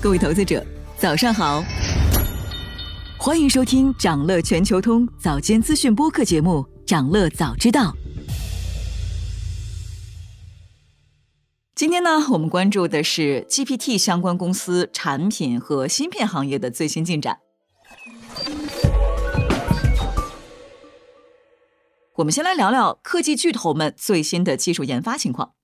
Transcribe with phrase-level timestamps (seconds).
[0.00, 0.64] 各位投资者，
[0.96, 1.60] 早上好！
[3.18, 7.92] 欢迎收听长乐全球通早间资讯播客节目《长乐早知道》。
[11.74, 17.40] 今天呢，我们关注的是 GPT 相关公司产品和芯片行业的最新进展。
[22.14, 25.54] 我们先来聊聊科技巨头们最新的技术研发情况。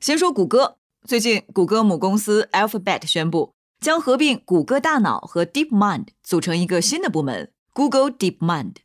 [0.00, 3.53] 先说谷歌，最近谷歌母公司 Alphabet 宣布。
[3.84, 8.76] 将合并谷歌大脑和 DeepMind 组成一个新的部门 ——Google DeepMind。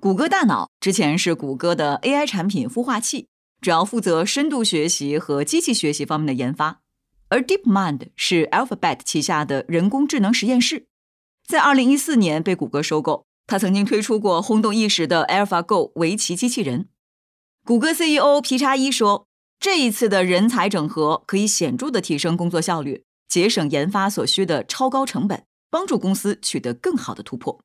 [0.00, 3.28] 谷歌大脑之前是谷歌的 AI 产品孵化器，
[3.60, 6.80] 主要负责深度学习和机器学习方面的研发；
[7.28, 10.88] 而 DeepMind 是 Alphabet 旗下的人工智能实验室，
[11.46, 13.26] 在2014年被谷歌收购。
[13.46, 16.88] 它曾经推出过轰动一时的 AlphaGo 围棋机器人。
[17.64, 19.28] 谷歌 CEO 皮查伊说
[19.60, 27.60] ：“这一次的人才整合可以显著地提升工作效率。”节省研发所需的超高成本，帮助公司取得更好的突破。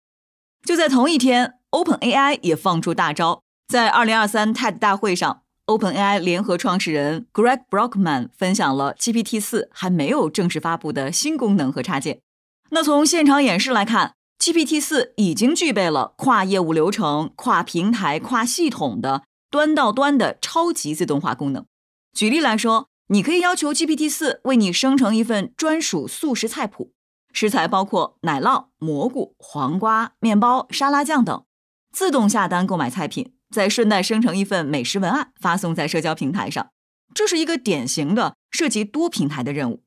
[0.64, 3.42] 就在同一天，OpenAI 也放出大招。
[3.68, 12.22] 在2023 TED 大会上，OpenAI 联合创始人 Greg Brockman 分享了 GPT-4 还没有正式发布的新功能和插件。
[12.70, 21.66] 那从现场演示来看，GPT-4 已经具备了跨业务流程、跨平台、跨系统的端到端的超级自动化功能。
[22.14, 26.92] 举例来说，你可以要求 GPT 四为你生成一份专属素食菜谱，
[27.32, 31.46] 食材包括奶酪、蘑菇、黄瓜、面包、沙拉酱等，
[31.92, 36.72] 自动下单购买菜品，再顺带生成一份美食文案发送在社交平台上。
[37.14, 39.84] 这是一个典型的涉及多平台的任务。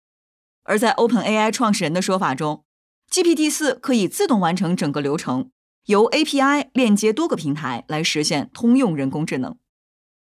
[0.63, 2.65] 而在 OpenAI 创始人的说法中
[3.11, 5.51] ，GPT 四可以自动完成整个流程，
[5.87, 9.59] 由 API 链接多个平台来实现通用人工智能。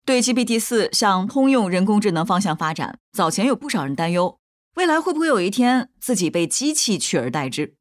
[0.07, 4.39] 对 GPT 四向通用人工智能方向发展，早前有不少人担忧，
[4.75, 7.75] 未来会不会有一天自己被机器取而代之？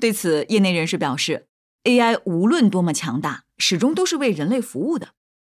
[0.00, 1.46] 对此，业内人士表示
[1.84, 5.10] ，AI 无论多么强大，始终都是为人类服务的，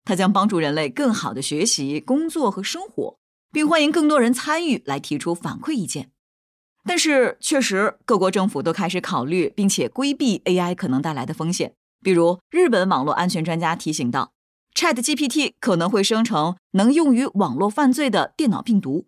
[0.04, 3.18] 它将帮助人类更好的学习、工作和生活，
[3.50, 6.12] 并欢迎更多人参与来提出反馈意见。
[6.84, 14.30] 但是，确实各国政府都开始考虑并且规避 AI 可能带来的风险，比如日本网络安全专家提醒道。
[14.74, 19.06] Chat GPT 可能会生成能用于网络犯罪的电脑病毒。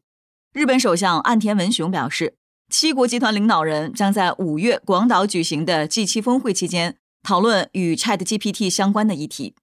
[0.52, 2.36] 日本首相岸田文雄表示，
[2.72, 9.56] 七国集团领导人将在五月广岛举行的 G7 峰会期间讨论与 Chat GPT 相关的议题，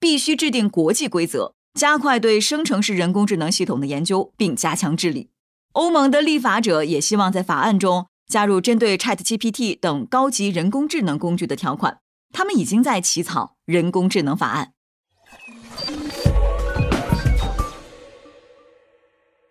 [0.00, 5.28] 必须制定国际规则，加快对生成式人工智能系统的研究，并加强治理。
[5.72, 11.98] 欧盟的立法者也希望在法案中加入针对 Chat GPT 等高级人工智能工具的条款，
[12.32, 14.72] 他们已经在起草人工智能法案。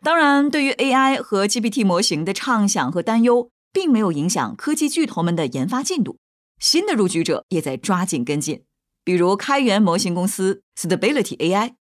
[0.02, 6.18] 当然，对于 AI 和 GPT 模型的畅想和担忧，并没有影响科技巨头们的研发进度。
[6.60, 8.64] 新的入局者也在抓紧跟进，
[9.04, 11.74] 比如开源模型公司 Stability AI，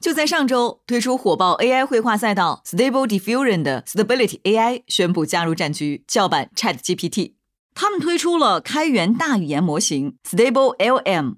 [0.00, 7.34] 就在上周推出火爆 AI 绘画赛道 Stable Diffusion 的 Stability AI 宣布加入战局，叫板 ChatGPT。
[7.74, 11.36] 他们推出了开源大语言模型 Stable LM，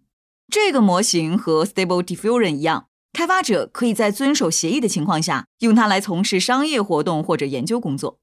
[0.49, 2.87] 这个模型和 Stable Diffusion 一样。
[3.19, 8.21] 开发者可以在遵守协议的情况下用它来从事商业活动或者研究工作。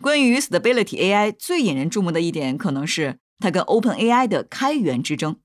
[0.00, 5.40] 关于 Stability AI 最引人注目的一点，可能是它跟 OpenAI 的开源之争。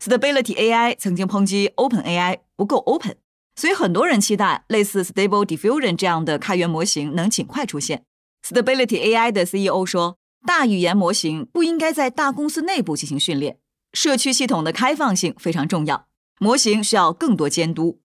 [0.00, 3.16] Stability AI 曾经抨击 OpenAI 不够 open，
[3.56, 8.04] 所以很多人期待类似 Stable Diffusion 这样的开源模型能尽快出现。
[8.46, 10.16] Stability AI 的 CEO 说
[10.46, 13.58] ：“大语言模型不应该在大公司内部进行训练，
[13.92, 16.06] 社区系统的开放性非常重要，
[16.38, 17.98] 模型需要更多监督。”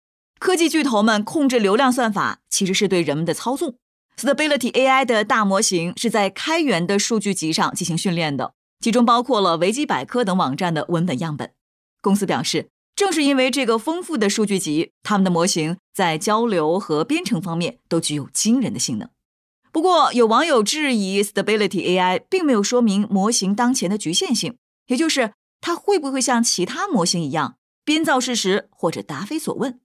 [0.42, 3.76] 科技巨头们控制流量算法，其实是对人们的操纵。
[4.16, 11.52] Stability AI 的大模型是在开源的数据集上进行训练的，其中包括了维基百科等网站的文本样本。
[12.00, 19.08] 公司表示，正是因为这个丰富的数据集，他们的模型在交流和编程方面都具有惊人的性能。
[19.70, 24.56] 不过，有网友质疑 Stability AI 并没有说明模型当前的局限性，
[24.88, 27.54] 也就是它会不会像其他模型一样
[27.84, 29.78] 编造事实或者答非所问。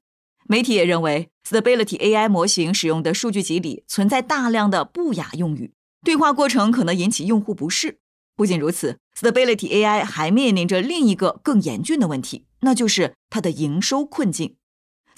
[0.49, 5.73] 媒体也认为，Stability AI 模型使用的数据集里存在大量的不雅用语，
[6.05, 7.99] 对话过程可能引起用户不适。
[8.35, 14.55] 不仅如此，Stability AI 还面临着另一个更严峻的问题，那就是它的营收困境。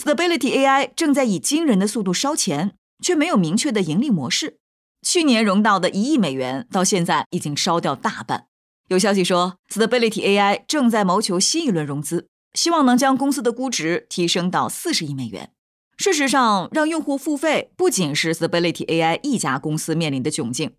[0.02, 4.58] Stability AI 正在以惊人的速度烧钱，却没有明确的盈利模式。
[5.06, 8.48] 去年融到的一亿美元，到现在已经烧掉大半。
[8.88, 12.29] 有消息说，Stability AI 正在谋求新一轮融资。
[12.54, 15.52] 希望能将公司的估值提升到四十亿美元。
[15.98, 20.72] 事实上，让用户付费不仅是 Stability AI 一家公司面临的窘境，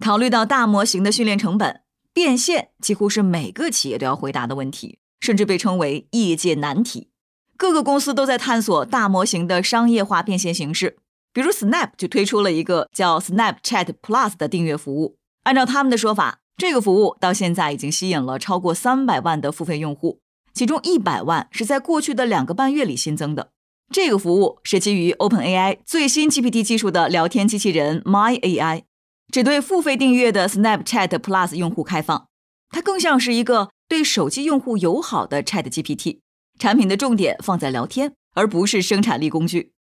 [0.00, 1.82] 考虑到大模型的训练成本，
[2.14, 7.10] 变现几乎是每个企业都要回答的问题，甚至被称为业界难题。
[7.58, 10.96] 各个公司都在探索大模型的商业化变现形式。
[11.34, 15.16] 比如，Snap 就推出了一个叫 Snapchat Plus 的订阅服务。
[15.44, 20.20] 按照他们的说法，这个服务到现在已经吸引了超过三百万的付费用户，
[20.52, 23.50] 其中一百万是在过去的两个半月里新增的。
[23.90, 28.84] 这个服务是基于 OpenAI 最新 GPT 技术的聊天机器人 My AI。
[29.30, 32.28] 只对付费订阅的 Snapchat Plus 用户开放，
[32.68, 36.18] 它更像是一个对手机用户友好的 Chat GPT。
[36.58, 39.72] 产品的重点放在聊天，而不是生产力工具。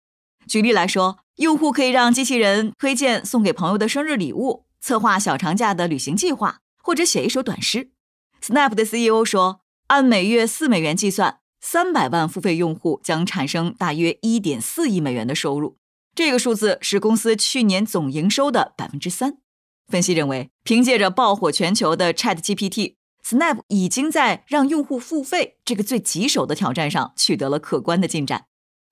[0.47, 7.91] 举例来说，用户可以让机器人推荐送给朋友的生日礼物，策划小长假的旅行计划，或者写一首短诗。
[8.41, 15.79] Snap 的 CEO 说，按每月四美元计算，三百万付费用户将产生大约一点四亿美元的收入。
[16.15, 19.39] 这个数字是公司去年总营收的百分之三。
[19.89, 28.45] 分析认为，凭借着爆火全球的 Chat GPT，Snap 已经在让用户付费这个最棘手的挑战上取得了可观的进展。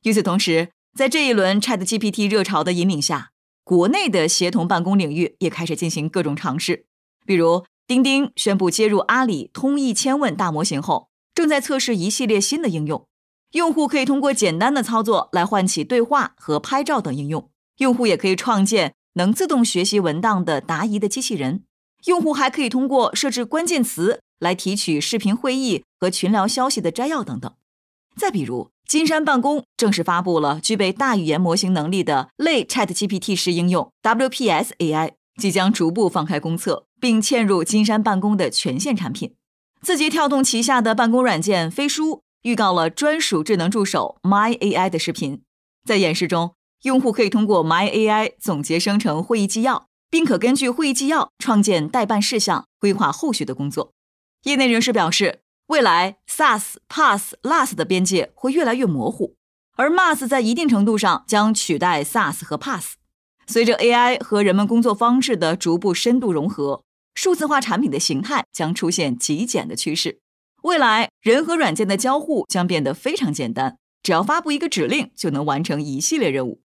[0.02, 3.30] 与此同时，在这一轮 Chat GPT 热潮的引领下，
[3.62, 6.86] 国内的协同办公领域也开始进行各种尝试。
[7.24, 13.06] 比如，钉钉宣布接入阿里通义千问大模型后，正在测试一系列新的应用。
[13.52, 17.48] 用户可以通过简单的操作来唤起对话和拍照等应用。
[17.78, 21.64] 用户也可以创建能自动学习文档的答疑的机器人。
[22.04, 27.50] 用户还可以通过设置关键词来提取视频会议和群聊消息的摘要等等。
[28.14, 39.34] 再比如，金山办公正式发布了具备大语言模型能力的类 ChatGPT 式应用 WPS AI，即将逐步放开公测，并嵌入金山办公的全线产品。
[39.80, 42.22] 字节跳动旗下的办公软件飞书。
[42.42, 45.42] 预告了专属智能助手 My AI 的视频，
[45.84, 53.92] 在演示中，用户可以通过 My AI 总结生成会议纪要，并可根据会议纪要创建代办事项，规划后续的工作。
[54.44, 59.34] 业内人士表示，未来 SaaS、PaaS、LaaS 的边界会越来越模糊，
[59.76, 62.92] 而 MaaS 在一定程度上将取代 SaaS 和 PaaS。
[63.50, 66.82] 随着 AI 和人们工作方式的逐步深度融合，
[67.14, 70.18] 数字化产品的形态将出现极简的趋势。
[70.64, 76.60] 未来人和软件的交互将变得非常简单，只要发布一个指令就能完成一系列任务。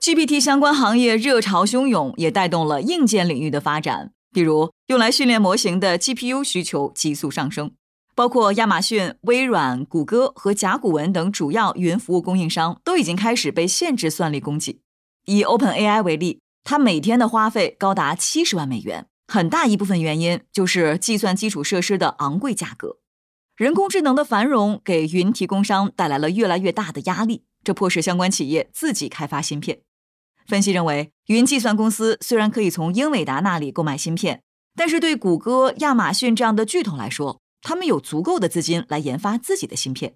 [0.00, 4.10] GPT 相关行业热潮汹涌，也带动了硬件领域的发展。
[4.32, 7.70] 比如，用来训练模型的 GPU 需求急速上升，
[8.18, 14.82] 包括亚马逊、微软、谷歌和甲骨文等主要云服务供应商都已经开始被限制算力供给。
[15.26, 19.06] 以 OpenAI 为例，它每天的花费高达七十万美元。
[19.28, 22.96] 很大一部分原因就是计算基础设施的昂贵价格。
[23.54, 29.82] 人工智能的繁荣给云提供商带来了越来越大的压力，这迫使相关企业自己开发芯片。
[30.48, 34.42] 分析认为，云计算公司虽然可以从英伟达那里购买芯片，
[34.74, 40.14] 但是对谷歌、亚马逊这样的巨头来说，他们有足够的资金来研发自己的芯片。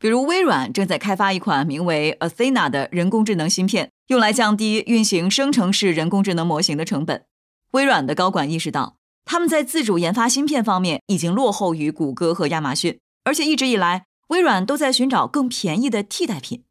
[0.00, 7.24] 比如，微软正在开发一款名为 Athena 的人工智能芯片，用来降低运行生成式人工智能模型的成本。
[7.72, 16.64] 微软的高管意识到，他们在自主研发芯片方面已经落后于谷歌和亚马逊，而且一直以来，微软都在寻找更便宜的替代品。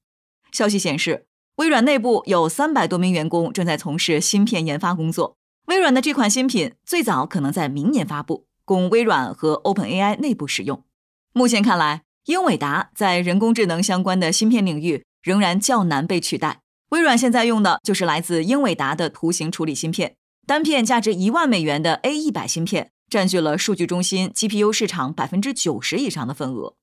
[0.51, 1.27] 消息显示，
[1.57, 5.37] 微软内部有三百多名员工正在从事芯片研发工作。
[5.65, 10.83] 微软的这款新品最早可能在明年发布，供微软和 OpenAI 内部使用。
[11.31, 16.59] 目前看来，英伟达在人工智能相关的芯片领域仍然较难被取代。
[16.89, 20.15] 微软现在用的就是来自英伟达的图形处理芯片。
[20.45, 26.75] 单片价值一万美元的 A 一百芯片占据了数据中心 GPU 市场百分之九十以上的份额，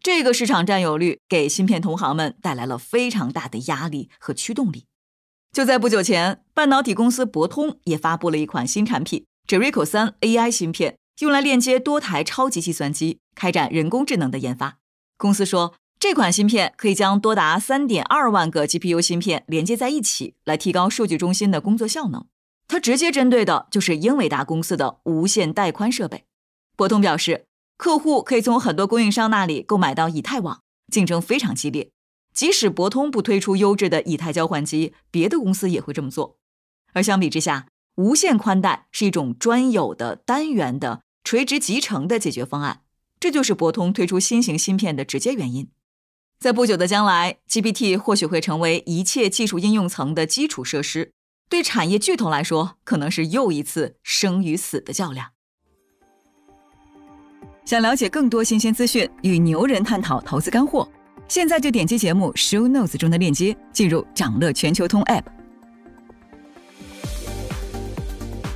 [0.00, 4.86] 这个市场占有率给芯片同行们带来了非常大的压力和驱动力。
[5.52, 14.78] 就在不久前，半导体公司博通也发布了一款新产品 Jericho 三 AI 芯片，用来链接多台超级计算机，开展人工智能的研发。
[15.16, 22.26] 公司说，这款芯片可以将多达三点二万个 GPU 芯片连接在一起，来提高数据中心的工作效能。
[22.66, 26.24] 它直接针对的就是英伟达公司的无线带宽设备。
[26.76, 31.90] 博通表示，客户可以从很多供应商那里购买到以太网，竞争非常激烈。
[32.32, 36.36] 即使博通不推出优质的以太交换机，别的公司也会这么做。
[36.92, 42.82] 而相比之下，无线宽带是一种专有的单元的垂直集成的解决方案，
[43.20, 45.68] 这就是博通推出新型芯片的直接原因。
[46.40, 51.12] 在不久的将来，GPT 或许会成为一切技术应用层的基础设施。
[51.48, 55.28] 对产业巨头来说，可能是又一次生与死的较量。
[57.64, 60.86] 想了解更多新鲜资讯，与牛人探讨投资干货，
[61.28, 65.24] 现在就点击节目 show notes 中的链接，进入掌乐全球通 app。